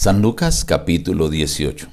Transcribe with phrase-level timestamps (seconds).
[0.00, 1.88] San Lucas capítulo 18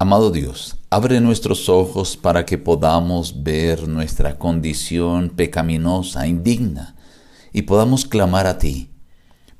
[0.00, 6.96] Amado Dios, abre nuestros ojos para que podamos ver nuestra condición pecaminosa, indigna,
[7.52, 8.90] y podamos clamar a ti,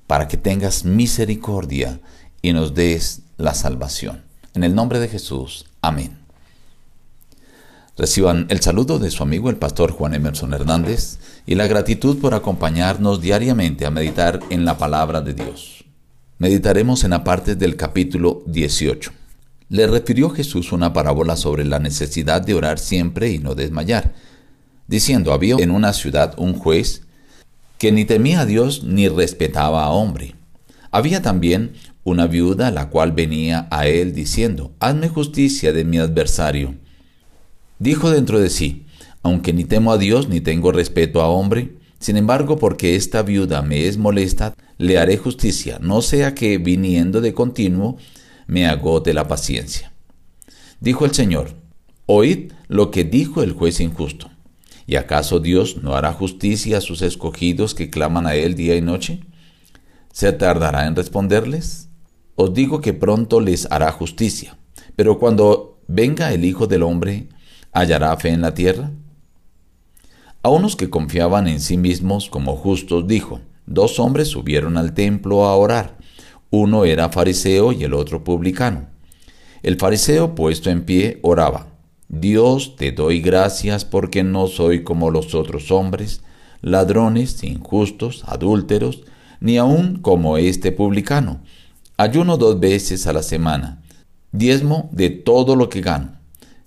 [0.08, 2.01] para que tengas misericordia
[2.43, 4.25] y nos des la salvación.
[4.55, 6.19] En el nombre de Jesús, amén.
[7.97, 12.35] Reciban el saludo de su amigo el pastor Juan Emerson Hernández y la gratitud por
[12.35, 15.80] acompañarnos diariamente a meditar en la palabra de Dios.
[16.41, 19.12] Meditaremos en la parte del capítulo 18.
[19.69, 24.15] Le refirió Jesús una parábola sobre la necesidad de orar siempre y no desmayar,
[24.88, 27.02] diciendo, había en una ciudad un juez
[27.77, 30.34] que ni temía a Dios ni respetaba a hombre.
[30.91, 31.74] Había también
[32.05, 36.74] una viuda la cual venía a él diciendo, hazme justicia de mi adversario.
[37.79, 38.87] Dijo dentro de sí,
[39.23, 43.60] aunque ni temo a Dios ni tengo respeto a hombre, sin embargo, porque esta viuda
[43.60, 47.98] me es molesta, le haré justicia, no sea que viniendo de continuo
[48.47, 49.93] me agote la paciencia.
[50.80, 51.51] Dijo el Señor,
[52.07, 54.30] oíd lo que dijo el juez injusto.
[54.87, 58.80] ¿Y acaso Dios no hará justicia a sus escogidos que claman a Él día y
[58.80, 59.21] noche?
[60.13, 61.91] ¿Se tardará en responderles?
[62.35, 64.56] Os digo que pronto les hará justicia.
[64.97, 67.28] Pero cuando venga el Hijo del Hombre,
[67.72, 68.91] ¿hallará fe en la tierra?
[70.43, 75.44] A unos que confiaban en sí mismos como justos dijo, dos hombres subieron al templo
[75.44, 76.00] a orar
[76.50, 78.89] uno era fariseo y el otro publicano.
[79.62, 81.69] El fariseo, puesto en pie, oraba,
[82.09, 86.22] Dios te doy gracias porque no soy como los otros hombres,
[86.61, 89.05] ladrones, injustos, adúlteros,
[89.38, 91.41] ni aun como este publicano.
[91.97, 93.83] Ayuno dos veces a la semana,
[94.33, 96.19] diezmo de todo lo que gano.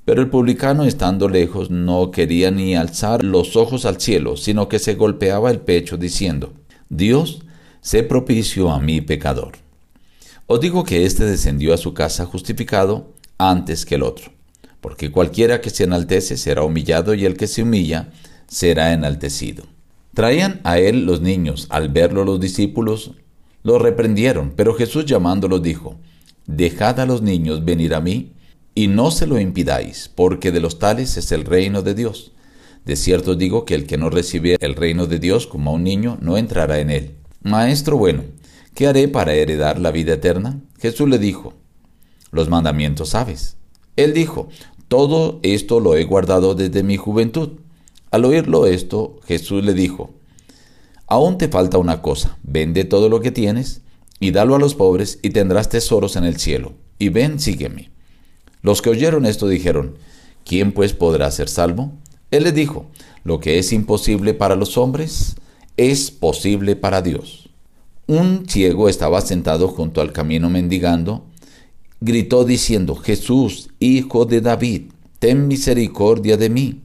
[0.06, 4.80] Pero el publicano, estando lejos, no quería ni alzar los ojos al cielo, sino que
[4.80, 6.54] se golpeaba el pecho diciendo,
[6.96, 7.42] Dios,
[7.82, 9.54] sé propicio a mi pecador.
[10.46, 14.32] Os digo que éste descendió a su casa justificado antes que el otro,
[14.80, 18.12] porque cualquiera que se enaltece será humillado y el que se humilla
[18.48, 19.64] será enaltecido.
[20.14, 23.14] Traían a él los niños, al verlo los discípulos,
[23.64, 25.96] lo reprendieron, pero Jesús llamándolos dijo,
[26.46, 28.34] Dejad a los niños venir a mí,
[28.76, 32.33] y no se lo impidáis, porque de los tales es el reino de Dios.
[32.86, 35.84] De cierto digo que el que no recibe el reino de Dios como a un
[35.84, 37.16] niño, no entrará en él.
[37.42, 38.24] Maestro bueno,
[38.74, 40.60] ¿qué haré para heredar la vida eterna?
[40.80, 41.54] Jesús le dijo,
[42.32, 43.58] los mandamientos sabes.
[43.96, 44.50] Él dijo,
[44.88, 47.60] todo esto lo he guardado desde mi juventud.
[48.12, 50.12] Al oírlo esto, Jesús le dijo,
[51.08, 53.82] aún te falta una cosa, vende todo lo que tienes
[54.20, 56.74] y dalo a los pobres y tendrás tesoros en el cielo.
[57.00, 57.92] Y ven, sígueme.
[58.62, 59.98] Los que oyeron esto dijeron,
[60.46, 61.94] ¿quién pues podrá ser salvo?
[62.34, 62.88] Él le dijo,
[63.24, 65.36] lo que es imposible para los hombres,
[65.78, 67.48] es posible para Dios.
[68.08, 71.28] Un ciego estaba sentado junto al camino mendigando.
[72.02, 74.86] Gritó diciendo, Jesús, hijo de David,
[75.20, 76.82] ten misericordia de mí.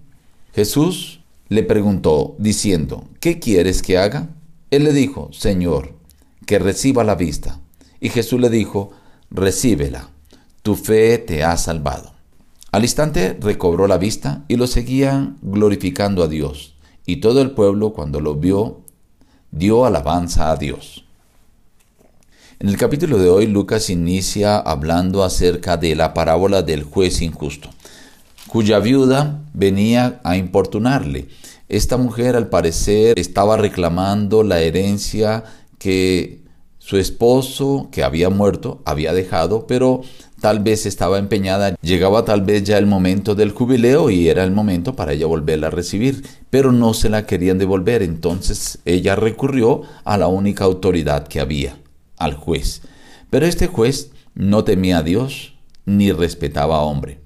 [0.55, 4.29] Jesús le preguntó, diciendo, ¿qué quieres que haga?
[4.71, 5.95] Él le dijo, Señor,
[6.45, 7.59] que reciba la vista.
[8.01, 8.93] Y Jesús le dijo,
[9.31, 10.11] recíbela,
[10.61, 12.18] tu fe te ha salvado.
[12.71, 16.75] Al instante recobró la vista y lo seguía glorificando a Dios.
[17.06, 18.81] Y todo el pueblo, cuando lo vio,
[19.51, 21.05] dio alabanza a Dios.
[22.61, 27.71] En el capítulo de hoy Lucas inicia hablando acerca de la parábola del juez injusto,
[28.49, 31.29] cuya viuda venía a importunarle.
[31.69, 35.45] Esta mujer al parecer estaba reclamando la herencia
[35.79, 36.41] que
[36.88, 40.00] su esposo, que había muerto, había dejado, pero
[40.41, 44.53] tal vez estaba empeñada, llegaba tal vez ya el momento del jubileo y era el
[44.53, 49.82] momento para ella volverla a recibir, pero no se la querían devolver, entonces ella recurrió
[50.04, 51.76] a la única autoridad que había,
[52.16, 52.81] al juez.
[53.28, 57.20] Pero este juez no temía a Dios ni respetaba a hombre.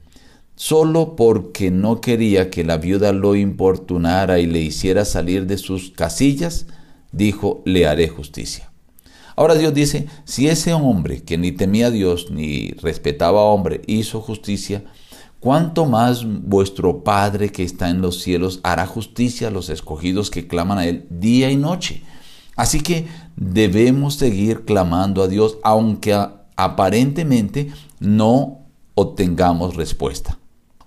[0.56, 5.92] Solo porque no quería que la viuda lo importunara y le hiciera salir de sus
[5.92, 6.66] casillas,
[7.12, 8.71] dijo, le haré justicia.
[9.36, 13.82] Ahora Dios dice, si ese hombre que ni temía a Dios ni respetaba a hombre
[13.86, 14.84] hizo justicia,
[15.40, 20.46] ¿cuánto más vuestro Padre que está en los cielos hará justicia a los escogidos que
[20.46, 22.02] claman a Él día y noche?
[22.56, 23.06] Así que
[23.36, 26.14] debemos seguir clamando a Dios aunque
[26.56, 28.60] aparentemente no
[28.94, 30.38] obtengamos respuesta.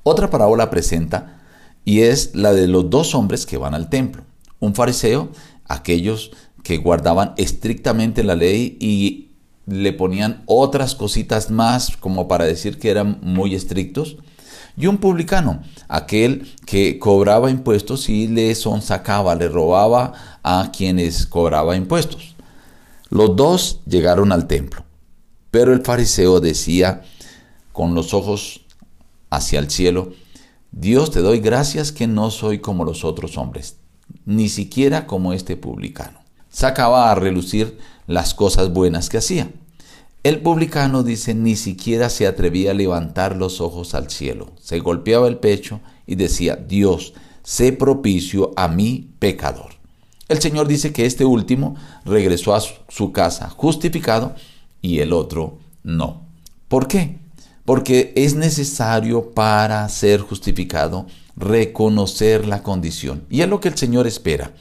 [0.04, 1.42] Otra parábola presenta
[1.84, 4.24] y es la de los dos hombres que van al templo.
[4.60, 5.30] Un fariseo,
[5.66, 6.32] aquellos
[6.66, 9.30] que guardaban estrictamente la ley y
[9.68, 14.18] le ponían otras cositas más como para decir que eran muy estrictos
[14.76, 21.76] y un publicano, aquel que cobraba impuestos y le sonsacaba, le robaba a quienes cobraba
[21.76, 22.36] impuestos.
[23.10, 24.84] Los dos llegaron al templo,
[25.52, 27.04] Pero el fariseo decía
[27.74, 28.66] con los ojos
[29.30, 30.14] hacia el cielo,
[30.72, 33.78] Dios te doy gracias que no soy como los otros hombres,
[34.26, 36.25] ni siquiera como este publicano.
[36.56, 39.52] Sacaba a relucir las cosas buenas que hacía.
[40.24, 45.28] El publicano dice, ni siquiera se atrevía a levantar los ojos al cielo, se golpeaba
[45.28, 47.14] el pecho y decía, Dios,
[47.44, 49.74] sé propicio a mi pecador.
[50.30, 51.76] El Señor dice que este último
[52.06, 54.34] regresó a su casa justificado
[54.82, 56.26] y el otro no.
[56.70, 57.18] ¿Por qué?
[57.66, 61.06] Porque es necesario para ser justificado
[61.36, 63.26] reconocer la condición.
[63.30, 64.54] Y es lo que el Señor espera.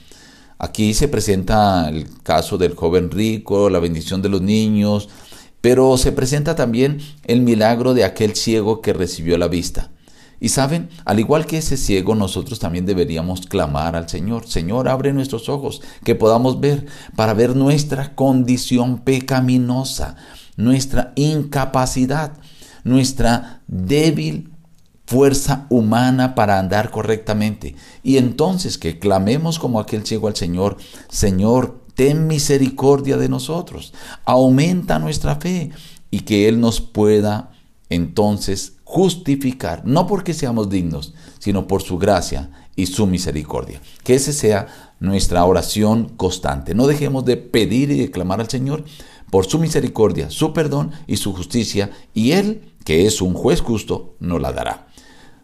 [0.59, 5.09] Aquí se presenta el caso del joven rico, la bendición de los niños,
[5.61, 9.91] pero se presenta también el milagro de aquel ciego que recibió la vista.
[10.41, 14.47] Y saben, al igual que ese ciego, nosotros también deberíamos clamar al Señor.
[14.47, 16.87] Señor, abre nuestros ojos, que podamos ver,
[17.17, 20.17] para ver nuestra condición pecaminosa,
[20.56, 22.35] nuestra incapacidad,
[22.85, 24.54] nuestra débil
[25.06, 27.77] fuerza humana para andar correctamente.
[28.03, 30.77] Y entonces que clamemos como aquel ciego al Señor,
[31.09, 33.93] Señor, ten misericordia de nosotros,
[34.25, 35.71] aumenta nuestra fe
[36.11, 37.51] y que Él nos pueda
[37.89, 43.81] entonces justificar, no porque seamos dignos, sino por su gracia y su misericordia.
[44.03, 44.67] Que ese sea
[45.01, 46.75] nuestra oración constante.
[46.75, 48.85] No dejemos de pedir y de clamar al Señor
[49.31, 54.15] por su misericordia, su perdón y su justicia, y Él, que es un juez justo,
[54.21, 54.89] nos la dará.